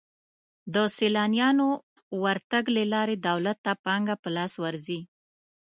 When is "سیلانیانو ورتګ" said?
0.97-2.63